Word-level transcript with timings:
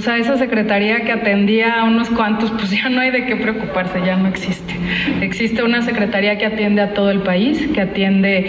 O 0.00 0.02
sea, 0.02 0.16
esa 0.16 0.38
secretaría 0.38 1.02
que 1.04 1.12
atendía 1.12 1.78
a 1.78 1.84
unos 1.84 2.08
cuantos, 2.08 2.50
pues 2.52 2.70
ya 2.70 2.88
no 2.88 3.02
hay 3.02 3.10
de 3.10 3.26
qué 3.26 3.36
preocuparse, 3.36 4.00
ya 4.02 4.16
no 4.16 4.28
existe. 4.28 4.74
Existe 5.20 5.62
una 5.62 5.82
secretaría 5.82 6.38
que 6.38 6.46
atiende 6.46 6.80
a 6.80 6.94
todo 6.94 7.10
el 7.10 7.20
país, 7.20 7.68
que 7.74 7.82
atiende 7.82 8.48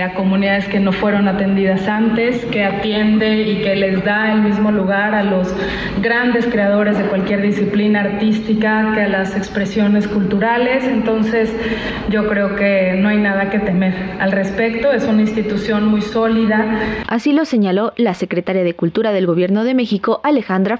a 0.00 0.14
comunidades 0.14 0.68
que 0.68 0.78
no 0.78 0.92
fueron 0.92 1.26
atendidas 1.26 1.88
antes, 1.88 2.44
que 2.44 2.62
atiende 2.62 3.42
y 3.42 3.62
que 3.62 3.74
les 3.74 4.04
da 4.04 4.32
el 4.32 4.42
mismo 4.42 4.70
lugar 4.70 5.12
a 5.16 5.24
los 5.24 5.52
grandes 6.00 6.46
creadores 6.46 6.96
de 6.96 7.04
cualquier 7.06 7.42
disciplina 7.42 8.02
artística, 8.02 8.92
que 8.94 9.00
a 9.00 9.08
las 9.08 9.36
expresiones 9.36 10.06
culturales. 10.06 10.84
Entonces, 10.84 11.52
yo 12.10 12.28
creo 12.28 12.54
que 12.54 12.94
no 13.00 13.08
hay 13.08 13.18
nada 13.18 13.50
que 13.50 13.58
temer 13.58 13.92
al 14.20 14.30
respecto. 14.30 14.92
Es 14.92 15.04
una 15.08 15.22
institución 15.22 15.88
muy 15.88 16.02
sólida. 16.02 16.78
Así 17.08 17.32
lo 17.32 17.44
señaló 17.44 17.92
la 17.96 18.14
secretaria 18.14 18.62
de 18.62 18.74
Cultura 18.74 19.10
del 19.10 19.26
Gobierno 19.26 19.64
de 19.64 19.74
México, 19.74 20.20
Alejandra 20.22 20.76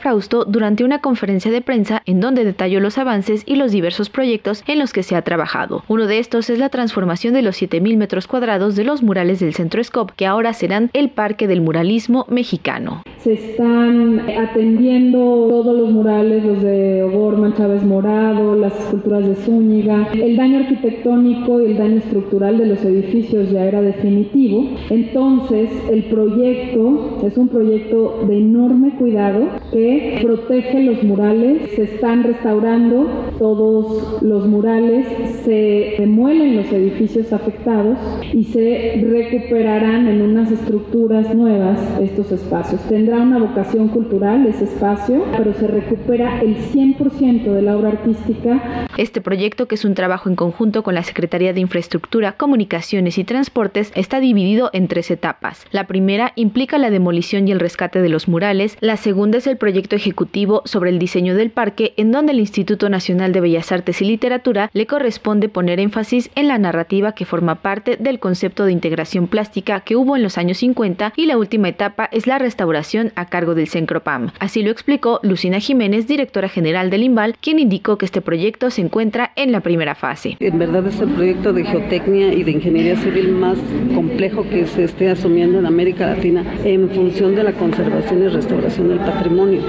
Durante 0.47 0.85
una 0.85 1.01
conferencia 1.01 1.51
de 1.51 1.63
prensa 1.63 2.03
en 2.05 2.21
donde 2.21 2.45
detalló 2.45 2.81
los 2.81 2.99
avances 2.99 3.45
y 3.47 3.57
los 3.57 3.73
diversos 3.73 4.11
proyectos 4.11 4.63
en 4.67 4.79
los 4.79 4.93
que 4.93 5.03
se 5.03 5.17
ha 5.17 5.23
trabajado. 5.23 5.85
Uno 5.89 6.07
de 6.07 6.19
estos 6.19 6.51
es 6.51 6.59
la 6.59 6.69
transformación 6.69 7.33
de 7.33 7.41
los 7.41 7.61
7.000 7.61 7.97
metros 7.97 8.27
cuadrados 8.27 8.77
de 8.77 8.85
los 8.85 9.03
murales 9.03 9.41
del 9.41 9.55
Centro 9.55 9.83
Scop, 9.83 10.11
que 10.11 10.27
ahora 10.27 10.53
serán 10.53 10.91
el 10.93 11.09
Parque 11.09 11.47
del 11.47 11.63
Muralismo 11.63 12.27
Mexicano. 12.29 13.03
Se 13.19 13.35
están 13.35 14.21
atendiendo 14.29 15.19
todos 15.49 15.79
los 15.79 15.91
murales, 15.91 16.45
los 16.45 16.63
de 16.63 17.05
O'Gorman, 17.05 17.55
Chávez 17.55 17.83
Morado, 17.85 18.57
las 18.57 18.79
esculturas 18.79 19.27
de 19.27 19.35
Zúñiga. 19.37 20.09
El 20.13 20.37
daño 20.37 20.59
arquitectónico 20.59 21.63
y 21.63 21.67
el 21.71 21.79
daño 21.79 21.99
estructural 21.99 22.59
de 22.59 22.67
los 22.67 22.85
edificios 22.85 23.51
ya 23.51 23.65
era 23.65 23.81
definitivo. 23.81 24.69
Entonces, 24.91 25.71
el 25.91 26.05
proyecto 26.05 27.21
es 27.25 27.37
un 27.39 27.49
proyecto 27.49 28.25
de 28.27 28.39
enorme 28.39 28.91
cuidado 28.99 29.49
que 29.73 30.02
protege 30.23 30.83
los 30.83 31.03
murales, 31.03 31.71
se 31.75 31.83
están 31.83 32.23
restaurando 32.25 33.33
todos 33.39 34.23
los 34.23 34.47
murales, 34.47 35.07
se 35.45 35.95
remuelen 35.99 36.57
los 36.57 36.73
edificios 36.73 37.33
afectados 37.33 37.99
y 38.33 38.45
se 38.45 39.05
recuperarán 39.09 40.07
en 40.07 40.23
unas 40.23 40.51
estructuras 40.51 41.35
nuevas 41.35 41.79
estos 42.01 42.31
espacios. 42.33 42.81
Tendrá 42.89 43.19
una 43.19 43.39
vocación 43.39 43.89
cultural 43.89 44.47
ese 44.47 44.65
espacio, 44.65 45.25
pero 45.37 45.53
se 45.55 45.67
recupera 45.67 46.41
el 46.41 46.57
100% 46.57 47.53
de 47.53 47.63
la 47.63 47.77
obra 47.77 47.91
artística. 47.91 48.87
Este 48.97 49.21
proyecto, 49.21 49.67
que 49.67 49.75
es 49.75 49.85
un 49.85 49.95
trabajo 49.95 50.29
en 50.29 50.37
conjunto 50.37 50.83
con 50.83 50.95
la 50.95 51.03
Secretaría 51.03 51.53
de 51.53 51.61
Infraestructura, 51.61 52.33
Comunicaciones 52.33 53.19
y 53.19 53.25
Transportes, 53.25 53.93
está 53.95 54.21
dividido 54.21 54.71
en 54.73 54.89
tres 54.89 55.11
etapas. 55.11 55.67
La 55.71 55.87
primera 55.87 56.33
implica 56.37 56.79
la 56.79 56.91
demolición 56.91 57.49
y 57.49 57.53
el 57.53 57.61
rescate 57.61 58.01
de 58.01 58.09
los 58.09 58.29
murales, 58.29 58.77
la 58.81 58.97
segunda 58.97 59.39
es 59.39 59.47
el 59.47 59.57
proyecto 59.57 59.82
ejecutivo 59.91 60.63
sobre 60.65 60.91
el 60.91 60.99
diseño 60.99 61.35
del 61.35 61.51
parque, 61.51 61.95
en 61.97 62.13
donde 62.13 62.33
el 62.33 62.41
Instituto 62.41 62.89
Nacional 62.89 63.33
de 63.33 63.41
Bellas 63.41 63.73
Artes 63.73 64.01
y 64.03 64.05
Literatura 64.05 64.71
le 64.73 64.87
corresponde 64.87 65.49
poner 65.49 65.81
énfasis 65.81 66.31
en 66.35 66.49
la 66.49 66.59
narrativa 66.59 67.13
que 67.13 67.25
forma 67.25 67.57
parte 67.57 67.97
del 67.97 68.19
concepto 68.19 68.65
de 68.65 68.73
integración 68.73 69.27
plástica 69.27 69.81
que 69.81 69.97
hubo 69.97 70.17
en 70.17 70.23
los 70.23 70.39
años 70.39 70.59
50 70.59 71.13
y 71.17 71.27
la 71.27 71.39
última 71.39 71.69
etapa 71.69 72.09
es 72.13 72.27
la 72.27 72.39
restauración 72.39 73.13
a 73.17 73.27
cargo 73.27 73.55
del 73.55 73.69
Cencropam. 73.69 74.31
Así 74.39 74.63
lo 74.63 74.71
explicó 74.71 75.21
Lucina 75.23 75.59
Jiménez, 75.59 76.07
directora 76.07 76.49
general 76.49 76.91
del 76.91 77.03
IMBAL, 77.03 77.37
quien 77.41 77.59
indicó 77.59 77.99
que 77.99 78.07
este 78.07 78.21
proyecto 78.21 78.71
se 78.71 78.83
encuentra 78.83 79.33
en 79.37 79.53
la 79.53 79.61
primera 79.61 79.95
fase. 79.95 80.37
En 80.41 80.59
verdad 80.59 80.87
es 80.87 81.01
el 81.01 81.09
proyecto 81.11 81.53
de 81.53 81.65
geotecnia 81.65 82.33
y 82.33 82.43
de 82.45 82.51
ingeniería 82.53 82.97
civil 82.97 83.33
más 83.33 83.59
complejo 83.95 84.45
que 84.49 84.67
se 84.67 84.85
esté 84.85 85.11
asumiendo 85.11 85.59
en 85.59 85.67
América 85.67 86.07
Latina 86.07 86.45
en 86.65 86.91
función 86.91 87.35
de 87.35 87.45
la 87.45 87.53
conservación 87.53 88.23
y 88.23 88.29
restauración 88.29 88.89
del 88.89 88.99
patrimonio, 88.99 89.61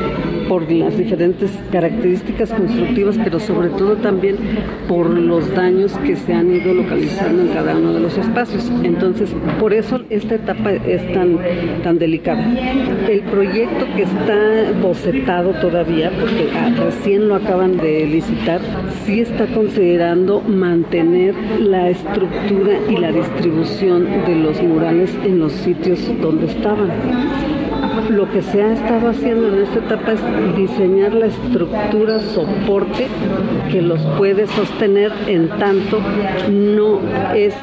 por 0.48 0.72
las 0.72 0.98
diferentes 0.98 1.52
características 1.72 2.52
constructivas, 2.52 3.18
pero 3.24 3.40
sobre 3.40 3.70
todo 3.70 3.96
también 3.96 4.38
por 4.88 5.10
los 5.10 5.54
daños 5.54 5.94
que 6.06 6.16
se 6.16 6.34
han 6.34 6.54
ido 6.54 6.74
localizando 6.74 7.44
en 7.44 7.48
cada 7.50 7.76
uno 7.76 7.94
de 7.94 8.00
los 8.00 8.18
espacios. 8.18 8.72
Entonces, 8.84 9.34
por 9.60 9.74
eso 9.74 10.02
esta 10.10 10.36
etapa 10.36 10.72
es 10.72 11.12
tan, 11.14 11.40
tan 11.84 11.98
delicada. 11.98 12.46
El 13.10 13.22
proyecto 13.22 13.86
que 13.96 14.04
está 14.04 14.72
bocetado 14.82 15.54
todavía, 15.54 16.12
porque 16.20 16.50
recién 16.78 17.28
lo 17.28 17.36
acaban 17.36 17.78
de 17.78 18.06
licitar, 18.06 18.62
sí 19.06 19.22
está 19.22 19.48
considerando 19.48 20.42
mantener 20.42 21.36
la 21.60 21.90
estructura 21.90 22.78
y 22.90 22.98
la 22.98 23.12
distribución 23.12 24.08
de 24.26 24.36
los 24.36 24.62
murales 24.62 25.18
en 25.24 25.40
los 25.40 25.52
sitios 25.54 26.00
donde 26.22 26.48
estaban 26.48 26.90
lo 28.10 28.30
que 28.32 28.42
se 28.42 28.62
ha 28.62 28.74
estado 28.74 29.10
haciendo 29.10 29.48
en 29.48 29.64
esta 29.64 29.80
es 29.96 30.56
diseñar 30.56 31.14
la 31.14 31.28
estructura 31.28 32.20
soporte 32.20 33.08
que 33.72 33.82
los 33.82 34.00
puede 34.18 34.48
sostener 34.48 35.12
en 35.28 35.50
tanto 35.50 36.00
no 36.50 37.00
es, 37.36 37.54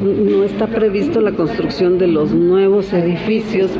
no 0.00 0.44
está 0.44 0.66
previsto 0.66 1.20
la 1.20 1.32
construcción 1.32 1.98
de 1.98 2.08
los 2.08 2.32
nuevos 2.32 2.92
edificios 2.92 3.70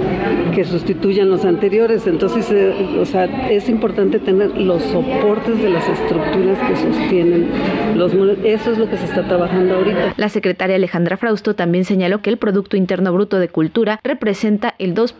que 0.55 0.65
sustituyan 0.65 1.31
los 1.31 1.45
anteriores. 1.45 2.07
Entonces, 2.07 2.51
eh, 2.51 2.99
o 3.01 3.05
sea, 3.05 3.25
es 3.51 3.69
importante 3.69 4.19
tener 4.19 4.57
los 4.57 4.83
soportes 4.83 5.63
de 5.63 5.71
las 5.71 5.89
estructuras 5.89 6.59
que 6.69 6.77
sostienen 6.77 7.49
los 7.97 8.13
Eso 8.45 8.73
es 8.73 8.79
lo 8.79 8.89
que 8.89 8.97
se 8.97 9.05
está 9.05 9.27
trabajando 9.27 9.77
ahorita. 9.77 10.15
La 10.17 10.29
secretaria 10.29 10.77
Alejandra 10.77 11.17
Frausto 11.17 11.55
también 11.55 11.85
señaló 11.85 12.23
que 12.23 12.31
el 12.31 12.39
Producto 12.39 12.77
Interno 12.77 13.13
Bruto 13.13 13.39
de 13.39 13.49
Cultura 13.49 14.01
representa 14.03 14.75
el 14.79 14.95
2 14.95 15.15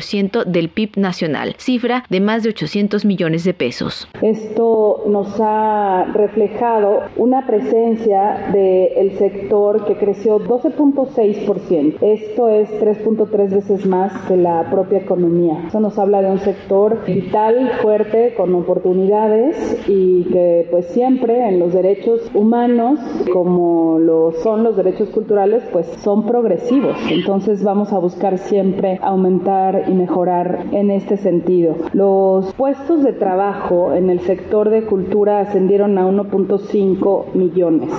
ciento 0.00 0.44
del 0.44 0.68
PIB 0.68 0.96
nacional, 0.96 1.25
cifra 1.58 2.04
de 2.08 2.20
más 2.20 2.42
de 2.42 2.50
800 2.50 3.04
millones 3.04 3.44
de 3.44 3.54
pesos. 3.54 4.08
Esto 4.22 5.04
nos 5.06 5.40
ha 5.40 6.04
reflejado 6.12 7.02
una 7.16 7.46
presencia 7.46 8.50
del 8.52 9.16
sector 9.18 9.84
que 9.84 9.96
creció 9.96 10.38
12.6%. 10.38 11.96
Esto 12.00 12.48
es 12.48 12.70
3.3 12.80 13.50
veces 13.50 13.86
más 13.86 14.12
que 14.28 14.36
la 14.36 14.70
propia 14.70 14.98
economía. 14.98 15.64
Eso 15.68 15.80
nos 15.80 15.98
habla 15.98 16.22
de 16.22 16.30
un 16.30 16.38
sector 16.38 17.04
vital, 17.06 17.72
fuerte, 17.82 18.34
con 18.36 18.54
oportunidades 18.54 19.84
y 19.88 20.24
que 20.24 20.68
pues 20.70 20.86
siempre 20.86 21.48
en 21.48 21.58
los 21.58 21.72
derechos 21.72 22.30
humanos, 22.34 22.98
como 23.32 23.98
lo 23.98 24.32
son 24.42 24.62
los 24.62 24.76
derechos 24.76 25.08
culturales, 25.10 25.62
pues 25.72 25.86
son 26.02 26.26
progresivos. 26.26 26.96
Entonces 27.10 27.62
vamos 27.62 27.92
a 27.92 27.98
buscar 27.98 28.38
siempre 28.38 28.98
aumentar 29.02 29.84
y 29.88 29.92
mejorar 29.92 30.66
en 30.72 30.90
este 30.90 31.15
sentido. 31.18 31.76
Los 31.92 32.52
puestos 32.54 33.02
de 33.02 33.12
trabajo 33.12 33.92
en 33.92 34.10
el 34.10 34.20
sector 34.20 34.70
de 34.70 34.82
cultura 34.82 35.40
ascendieron 35.40 35.98
a 35.98 36.06
1.5 36.06 37.34
millones. 37.34 37.90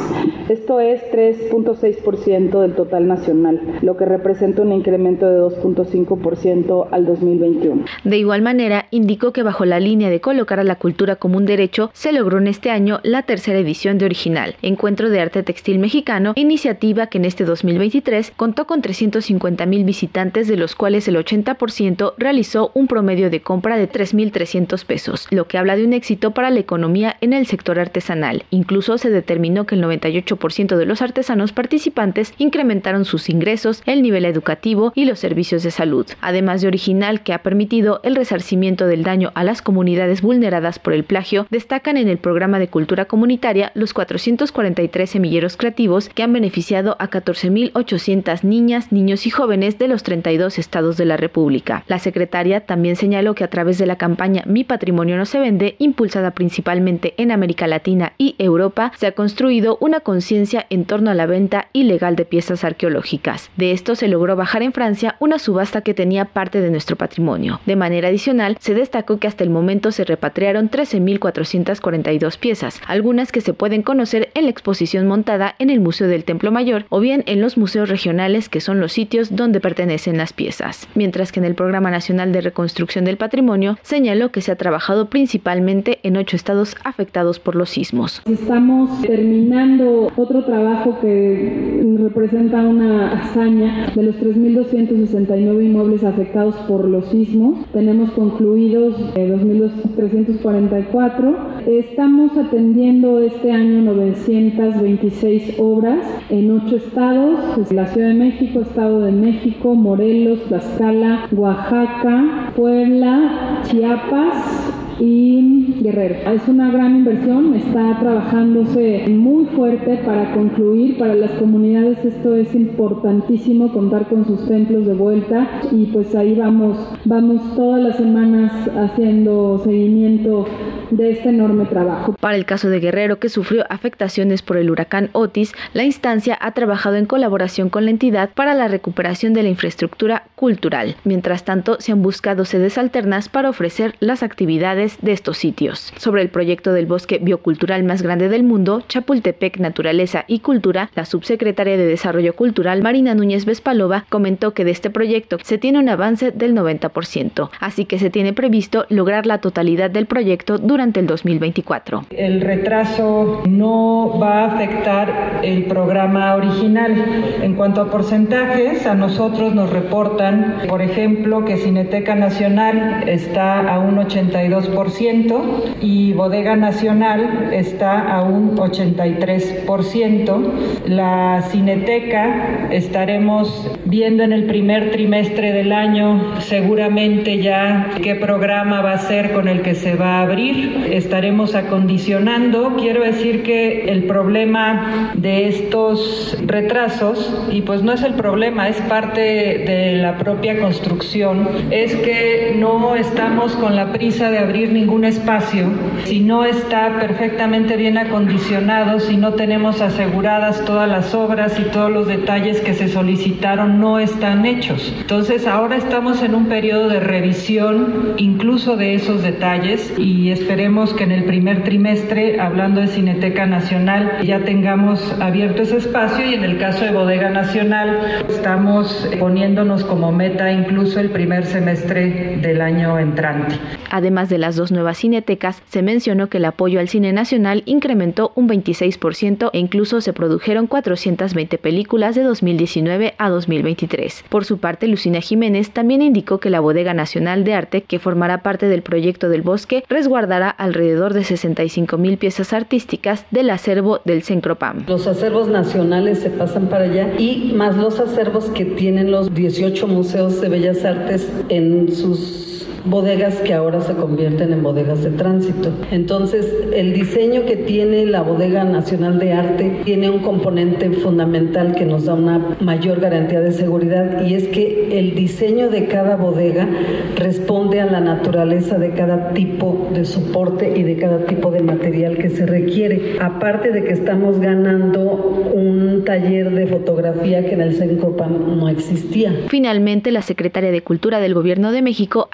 Esto 0.49 0.79
es 0.79 1.01
3.6% 1.11 2.61
del 2.61 2.73
total 2.73 3.05
nacional, 3.05 3.59
lo 3.81 3.97
que 3.97 4.05
representa 4.05 4.61
un 4.61 4.71
incremento 4.71 5.29
de 5.29 5.41
2.5% 5.41 6.87
al 6.89 7.05
2021. 7.05 7.83
De 8.05 8.17
igual 8.17 8.41
manera, 8.41 8.85
indicó 8.91 9.33
que 9.33 9.43
bajo 9.43 9.65
la 9.65 9.81
línea 9.81 10.09
de 10.09 10.21
colocar 10.21 10.61
a 10.61 10.63
la 10.63 10.75
cultura 10.75 11.17
como 11.17 11.35
un 11.35 11.45
derecho, 11.45 11.89
se 11.91 12.13
logró 12.13 12.37
en 12.37 12.47
este 12.47 12.69
año 12.69 13.01
la 13.03 13.23
tercera 13.23 13.59
edición 13.59 13.97
de 13.97 14.05
Original, 14.05 14.55
Encuentro 14.61 15.09
de 15.09 15.19
Arte 15.19 15.43
Textil 15.43 15.79
Mexicano, 15.79 16.31
iniciativa 16.37 17.07
que 17.07 17.17
en 17.17 17.25
este 17.25 17.43
2023 17.43 18.31
contó 18.37 18.67
con 18.67 18.81
350 18.81 19.65
mil 19.65 19.83
visitantes, 19.83 20.47
de 20.47 20.55
los 20.55 20.75
cuales 20.75 21.09
el 21.09 21.17
80% 21.17 22.13
realizó 22.17 22.71
un 22.73 22.87
promedio 22.87 23.29
de 23.29 23.41
compra 23.41 23.75
de 23.75 23.89
3.300 23.89 24.85
pesos, 24.85 25.27
lo 25.29 25.45
que 25.49 25.57
habla 25.57 25.75
de 25.75 25.83
un 25.83 25.91
éxito 25.91 26.31
para 26.31 26.51
la 26.51 26.59
economía 26.61 27.17
en 27.19 27.33
el 27.33 27.47
sector 27.47 27.79
artesanal. 27.79 28.45
Incluso 28.49 28.97
se 28.97 29.09
determinó 29.09 29.65
que 29.65 29.75
el 29.75 29.83
98% 29.83 30.36
de 30.77 30.85
los 30.85 31.01
artesanos 31.01 31.51
participantes 31.51 32.33
incrementaron 32.37 33.05
sus 33.05 33.29
ingresos, 33.29 33.81
el 33.85 34.01
nivel 34.01 34.25
educativo 34.25 34.91
y 34.95 35.05
los 35.05 35.19
servicios 35.19 35.63
de 35.63 35.71
salud, 35.71 36.05
además 36.21 36.61
de 36.61 36.67
original 36.67 37.21
que 37.21 37.33
ha 37.33 37.43
permitido 37.43 37.99
el 38.03 38.15
resarcimiento 38.15 38.87
del 38.87 39.03
daño 39.03 39.31
a 39.35 39.43
las 39.43 39.61
comunidades 39.61 40.21
vulneradas 40.21 40.79
por 40.79 40.94
el 40.94 41.03
plagio, 41.03 41.47
destacan 41.50 41.97
en 41.97 42.07
el 42.07 42.17
programa 42.17 42.59
de 42.59 42.67
cultura 42.69 43.06
comunitaria 43.06 43.71
los 43.73 43.94
443 43.94 45.09
semilleros 45.09 45.57
creativos 45.57 46.09
que 46.09 46.23
han 46.23 46.33
beneficiado 46.33 46.95
a 47.00 47.09
14.800 47.09 48.44
niñas, 48.44 48.91
niños 48.91 49.25
y 49.25 49.29
jóvenes 49.29 49.77
de 49.79 49.88
los 49.88 50.03
32 50.03 50.59
estados 50.59 50.97
de 50.97 51.06
la 51.06 51.17
República. 51.17 51.83
La 51.88 52.00
secretaria 52.00 52.65
también 52.65 52.95
señaló 52.95 53.35
que 53.35 53.44
a 53.44 53.50
través 53.50 53.77
de 53.77 53.85
la 53.85 53.97
campaña 53.97 54.44
Mi 54.45 54.63
patrimonio 54.63 55.17
no 55.17 55.25
se 55.25 55.39
vende, 55.39 55.75
impulsada 55.79 56.31
principalmente 56.31 57.13
en 57.17 57.31
América 57.31 57.67
Latina 57.67 58.13
y 58.17 58.35
Europa, 58.38 58.91
se 58.97 59.07
ha 59.07 59.12
construido 59.13 59.77
una 59.81 60.00
conciencia 60.01 60.26
en 60.31 60.85
torno 60.85 61.09
a 61.09 61.13
la 61.13 61.25
venta 61.25 61.68
ilegal 61.74 62.15
de 62.15 62.25
piezas 62.25 62.63
arqueológicas. 62.63 63.50
De 63.56 63.71
esto 63.71 63.95
se 63.95 64.07
logró 64.07 64.35
bajar 64.35 64.62
en 64.62 64.74
Francia 64.74 65.15
una 65.19 65.39
subasta 65.39 65.81
que 65.81 65.94
tenía 65.94 66.25
parte 66.25 66.59
de 66.59 66.69
nuestro 66.69 66.97
patrimonio. 66.97 67.62
De 67.65 67.75
manera 67.75 68.09
adicional, 68.09 68.57
se 68.59 68.74
destacó 68.74 69.19
que 69.19 69.27
hasta 69.27 69.44
el 69.44 69.50
momento 69.50 69.91
se 69.91 70.03
repatriaron 70.03 70.69
13.442 70.69 72.38
piezas, 72.38 72.81
algunas 72.88 73.31
que 73.31 73.41
se 73.41 73.53
pueden 73.53 73.83
conocer 73.83 74.29
en 74.33 74.44
la 74.45 74.50
exposición 74.50 75.07
montada 75.07 75.56
en 75.59 75.69
el 75.69 75.79
Museo 75.79 76.07
del 76.07 76.25
Templo 76.25 76.51
Mayor 76.51 76.85
o 76.89 77.00
bien 77.00 77.24
en 77.25 77.41
los 77.41 77.57
museos 77.57 77.88
regionales 77.88 78.50
que 78.50 78.62
son 78.62 78.79
los 78.79 78.91
sitios 78.91 79.35
donde 79.35 79.62
pertenecen 79.62 80.18
las 80.18 80.33
piezas. 80.33 80.88
Mientras 80.95 81.31
que 81.31 81.39
en 81.39 81.45
el 81.45 81.56
Programa 81.56 81.89
Nacional 81.89 82.33
de 82.33 82.41
Reconstrucción 82.41 83.06
del 83.06 83.18
Patrimonio 83.18 83.77
señaló 83.81 84.31
que 84.31 84.41
se 84.41 84.51
ha 84.51 84.56
trabajado 84.56 85.09
principalmente 85.09 86.00
en 86.03 86.18
ocho 86.18 86.35
estados 86.35 86.75
afectados 86.83 87.39
por 87.39 87.56
los 87.56 87.69
sismos. 87.69 88.21
Estamos 88.25 89.01
terminando 89.01 90.12
otro 90.17 90.43
trabajo 90.43 90.97
que 90.99 91.85
representa 91.99 92.61
una 92.61 93.13
hazaña 93.13 93.93
de 93.95 94.03
los 94.03 94.15
3.269 94.15 95.63
inmuebles 95.63 96.03
afectados 96.03 96.55
por 96.67 96.83
los 96.85 97.05
sismos. 97.05 97.65
Tenemos 97.71 98.11
concluidos 98.11 98.95
2.344. 99.15 101.35
Eh, 101.65 101.85
Estamos 101.89 102.37
atendiendo 102.37 103.19
este 103.19 103.51
año 103.51 103.81
926 103.81 105.55
obras 105.59 105.99
en 106.29 106.51
ocho 106.51 106.77
estados, 106.77 107.71
la 107.71 107.87
Ciudad 107.87 108.09
de 108.09 108.13
México, 108.13 108.61
Estado 108.61 109.01
de 109.01 109.11
México, 109.11 109.73
Morelos, 109.75 110.43
Tlaxcala, 110.47 111.27
Oaxaca, 111.31 112.53
Puebla, 112.55 113.61
Chiapas, 113.63 114.71
y 114.99 115.75
Guerrero. 115.81 116.15
Es 116.31 116.47
una 116.47 116.71
gran 116.71 116.97
inversión, 116.97 117.53
está 117.55 117.99
trabajándose 117.99 119.05
muy 119.09 119.45
fuerte 119.45 119.97
para 120.05 120.33
concluir. 120.33 120.97
Para 120.97 121.15
las 121.15 121.31
comunidades 121.31 122.03
esto 122.03 122.35
es 122.35 122.53
importantísimo, 122.55 123.71
contar 123.71 124.07
con 124.07 124.25
sus 124.25 124.47
templos 124.47 124.85
de 124.85 124.94
vuelta 124.94 125.61
y 125.71 125.85
pues 125.88 126.15
ahí 126.15 126.35
vamos, 126.35 126.77
vamos 127.05 127.41
todas 127.55 127.81
las 127.81 127.97
semanas 127.97 128.51
haciendo 128.75 129.59
seguimiento 129.63 130.45
de 130.92 131.12
este 131.12 131.30
enorme 131.30 131.66
trabajo. 131.66 132.13
Para 132.19 132.36
el 132.36 132.45
caso 132.45 132.69
de 132.69 132.80
Guerrero, 132.80 133.19
que 133.19 133.30
sufrió 133.30 133.66
afectaciones 133.69 134.42
por 134.42 134.57
el 134.57 134.69
huracán 134.69 135.10
Otis, 135.13 135.54
la 135.74 135.84
instancia 135.84 136.38
ha 136.39 136.51
trabajado 136.51 136.95
en 136.95 137.06
colaboración 137.06 137.69
con 137.69 137.86
la 137.86 137.92
entidad 137.92 138.30
para 138.34 138.54
la 138.54 138.68
recuperación 138.68 139.34
de 139.34 139.44
la 139.44 139.50
infraestructura 139.50 140.24
cultural. 140.36 140.95
Mientras 141.04 141.44
tanto, 141.44 141.78
se 141.80 141.92
han 141.92 142.01
buscado 142.01 142.45
sedes 142.45 142.78
alternas 142.78 143.30
para 143.30 143.50
ofrecer 143.50 143.95
las 144.00 144.24
actividades 144.24 144.98
de 145.01 145.12
estos 145.12 145.38
sitios. 145.38 145.94
Sobre 145.98 146.22
el 146.22 146.30
proyecto 146.30 146.74
del 146.74 146.86
bosque 146.86 147.19
biocultural 147.22 147.84
más 147.84 148.01
grande 148.01 148.30
del 148.30 148.44
mundo, 148.44 148.84
Chapultepec 148.88 149.60
Naturaleza 149.60 150.25
y 150.28 150.39
Cultura, 150.39 150.89
la 150.95 151.06
subsecretaria 151.06 151.78
de 151.78 151.86
Desarrollo 151.86 152.36
Cultural, 152.36 152.81
Marina 152.81 153.16
Núñez 153.16 153.45
Vespalova, 153.45 154.06
comentó 154.10 154.54
que 154.54 154.66
de 154.66 154.72
este 154.72 154.89
proyecto 154.89 155.38
se 155.44 155.57
tiene 155.57 155.80
un 155.80 155.89
avance 155.89 156.31
del 156.31 156.56
90%, 156.56 157.50
así 157.60 157.86
que 157.86 158.00
se 158.00 158.10
tiene 158.10 158.34
previsto 158.34 158.86
lograr 158.89 159.25
la 159.25 159.39
totalidad 159.39 159.89
del 159.89 160.06
proyecto 160.06 160.57
durante 160.57 160.76
el 160.79 161.07
2024. 161.07 162.06
El 162.12 162.41
retraso 162.41 163.41
no 163.47 164.19
va 164.21 164.41
a 164.41 164.45
afectar 164.53 165.39
el 165.44 165.63
programa 165.63 166.35
original. 166.35 166.94
En 167.41 167.56
cuanto 167.56 167.81
a 167.81 167.89
porcentajes, 167.89 168.85
a 168.85 168.94
nosotros 168.94 169.56
nos 169.56 169.71
reportan, 169.71 170.62
por 170.69 170.83
ejemplo, 170.83 171.45
que 171.45 171.57
Cineteca 171.57 172.13
Nacional 172.15 173.03
está 173.07 173.68
a 173.74 173.79
un 173.79 173.97
82% 173.97 175.41
y 175.81 176.13
Bodega 176.13 176.56
Nacional 176.56 177.50
está 177.51 178.13
a 178.15 178.21
un 178.21 178.56
83%. 178.56 180.51
La 180.85 181.44
Cineteca 181.50 182.68
estaremos 182.69 183.71
viendo 183.85 184.24
en 184.24 184.31
el 184.31 184.45
primer 184.45 184.91
trimestre 184.91 185.53
del 185.53 185.71
año 185.71 186.39
seguramente 186.39 187.41
ya 187.41 187.89
qué 188.01 188.15
programa 188.15 188.81
va 188.81 188.94
a 188.94 188.97
ser 189.00 189.31
con 189.33 189.47
el 189.47 189.62
que 189.62 189.75
se 189.75 189.95
va 189.95 190.19
a 190.19 190.21
abrir. 190.21 190.66
Estaremos 190.91 191.55
acondicionando. 191.55 192.75
Quiero 192.77 193.03
decir 193.03 193.43
que 193.43 193.85
el 193.91 194.03
problema 194.03 195.11
de 195.15 195.47
estos 195.47 196.37
retrasos, 196.45 197.45
y 197.51 197.61
pues 197.61 197.83
no 197.83 197.93
es 197.93 198.03
el 198.03 198.13
problema, 198.13 198.69
es 198.69 198.77
parte 198.81 199.21
de 199.21 199.97
la 200.01 200.17
propia 200.17 200.59
construcción, 200.59 201.47
es 201.71 201.95
que 201.95 202.55
no 202.57 202.95
estamos 202.95 203.53
con 203.53 203.75
la 203.75 203.91
prisa 203.91 204.29
de 204.29 204.39
abrir 204.39 204.71
ningún 204.71 205.05
espacio 205.05 205.67
si 206.05 206.19
no 206.19 206.45
está 206.45 206.99
perfectamente 206.99 207.75
bien 207.75 207.97
acondicionado, 207.97 208.99
si 208.99 209.17
no 209.17 209.33
tenemos 209.33 209.81
aseguradas 209.81 210.63
todas 210.65 210.87
las 210.87 211.13
obras 211.13 211.59
y 211.59 211.63
todos 211.63 211.91
los 211.91 212.07
detalles 212.07 212.61
que 212.61 212.73
se 212.73 212.87
solicitaron 212.87 213.79
no 213.79 213.99
están 213.99 214.45
hechos. 214.45 214.93
Entonces 214.99 215.47
ahora 215.47 215.75
estamos 215.77 216.23
en 216.23 216.35
un 216.35 216.45
periodo 216.47 216.89
de 216.89 216.99
revisión 216.99 218.13
incluso 218.17 218.77
de 218.77 218.95
esos 218.95 219.23
detalles 219.23 219.93
y 219.97 220.31
esperemos 220.57 220.92
que 220.95 221.04
en 221.04 221.12
el 221.12 221.25
primer 221.25 221.63
trimestre, 221.63 222.42
hablando 222.42 222.81
de 222.81 222.88
Cineteca 222.88 223.45
Nacional, 223.45 224.24
ya 224.24 224.44
tengamos 224.44 225.13
abierto 225.21 225.62
ese 225.62 225.77
espacio 225.77 226.25
y 226.25 226.33
en 226.33 226.44
el 226.44 226.57
caso 226.57 226.83
de 226.83 226.89
Bodega 226.89 227.30
Nacional 227.30 228.24
estamos 228.27 229.07
poniéndonos 229.19 229.83
como 229.83 230.12
meta 230.12 230.51
incluso 230.51 231.00
el 231.00 231.12
primer 231.12 231.45
semestre 231.45 232.39
del 232.42 232.62
año 232.62 232.98
entrante. 232.98 233.54
Además 233.92 234.30
de 234.30 234.39
las 234.39 234.56
dos 234.56 234.71
nuevas 234.71 234.98
cinetecas, 234.98 235.62
se 235.69 235.83
mencionó 235.83 236.27
que 236.27 236.38
el 236.38 236.45
apoyo 236.45 236.80
al 236.80 236.89
cine 236.89 237.13
nacional 237.13 237.62
incrementó 237.68 238.31
un 238.33 238.50
26% 238.50 239.51
e 239.53 239.60
incluso 239.60 240.01
se 240.01 240.12
produjeron 240.12 240.65
420 240.65 241.60
películas 241.60 242.15
de 242.15 242.24
2019 242.24 243.13
a 243.19 243.30
2023. 243.30 244.25
Por 244.27 244.44
su 244.44 244.57
parte, 244.57 244.88
Lucina 244.88 245.21
Jiménez 245.21 245.69
también 245.69 246.01
indicó 246.01 246.39
que 246.39 246.50
la 246.50 246.60
Bodega 246.62 246.95
Nacional 246.95 247.44
de 247.44 247.53
Arte, 247.53 247.81
que 247.81 248.00
formará 248.00 248.39
parte 248.39 248.68
del 248.68 248.81
proyecto 248.81 249.30
del 249.30 249.44
bosque, 249.44 249.83
resguardará 249.88 250.46
alrededor 250.49 251.13
de 251.13 251.23
65 251.23 251.97
mil 251.97 252.17
piezas 252.17 252.53
artísticas 252.53 253.25
del 253.31 253.49
acervo 253.49 254.01
del 254.05 254.23
Cencropam. 254.23 254.85
Los 254.88 255.07
acervos 255.07 255.47
nacionales 255.47 256.19
se 256.19 256.29
pasan 256.29 256.67
para 256.67 256.85
allá 256.85 257.13
y 257.17 257.53
más 257.55 257.75
los 257.77 257.99
acervos 257.99 258.45
que 258.49 258.65
tienen 258.65 259.11
los 259.11 259.33
18 259.33 259.88
museos 259.88 260.41
de 260.41 260.49
bellas 260.49 260.85
artes 260.85 261.31
en 261.49 261.94
sus 261.94 262.56
bodegas 262.89 263.36
que 263.42 263.54
ahora 263.54 263.81
se 263.81 263.94
convierten 263.94 264.54
en 264.54 264.63
bodegas 264.63 265.04
de 265.04 265.12
tránsito. 265.12 265.72
Entonces, 265.92 266.51
el 266.74 266.94
diseño 266.94 267.45
que 267.45 267.56
tiene 267.56 268.06
la 268.06 268.22
Bodega 268.22 268.63
Nacional 268.63 269.19
de 269.19 269.34
Arte 269.34 269.81
tiene 269.86 270.10
un 270.10 270.19
componente 270.19 270.89
fundamental 270.92 271.75
que 271.75 271.86
nos 271.86 272.06
da 272.06 272.13
una 272.13 272.57
mayor 272.60 273.00
garantía 273.00 273.39
de 273.39 273.51
seguridad 273.51 274.25
y 274.25 274.34
es 274.34 274.48
que 274.48 275.00
el 275.00 275.16
diseño 275.16 275.69
de 275.69 275.88
cada 275.88 276.16
bodega 276.16 276.68
responde 277.16 277.81
a 277.81 277.86
la 277.86 278.00
naturaleza 278.00 278.78
de 278.78 278.92
cada 278.92 279.34
tipo 279.34 279.89
de 279.94 280.06
soporte 280.06 280.74
y 280.78 280.84
de 280.84 280.98
cada 280.98 281.25
tipo 281.25 281.51
de 281.51 281.62
material 281.62 282.18
que 282.18 282.30
se 282.30 282.45
requiere. 282.45 283.18
Aparte 283.19 283.72
de 283.72 283.84
que 283.84 283.94
estamos 283.94 284.39
ganando 284.39 285.51
un 285.54 286.04
taller 286.06 286.51
de 286.51 286.68
fotografía 286.68 287.45
que 287.45 287.54
en 287.54 287.62
el 287.62 287.75
CENCOPAM 287.75 288.57
no 288.57 288.69
existía. 288.69 289.34
Finalmente, 289.48 290.12
la 290.12 290.22
secretaria 290.22 290.72
de 290.72 290.81
Cultura 290.81 291.19
del 291.19 291.34
Gobierno 291.34 291.72
de 291.72 291.81
México, 291.81 292.28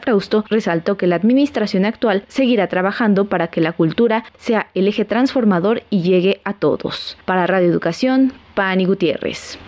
Frausto 0.00 0.44
resaltó 0.48 0.96
que 0.96 1.06
la 1.06 1.16
administración 1.16 1.84
actual 1.84 2.24
seguirá 2.28 2.68
trabajando 2.68 3.26
para 3.26 3.48
que 3.48 3.60
la 3.60 3.72
cultura 3.72 4.24
sea 4.38 4.68
el 4.74 4.88
eje 4.88 5.04
transformador 5.04 5.82
y 5.90 6.02
llegue 6.02 6.40
a 6.44 6.54
todos. 6.54 7.16
Para 7.24 7.46
Radio 7.46 7.68
Educación, 7.68 8.32
Pani 8.54 8.84
Gutiérrez. 8.84 9.58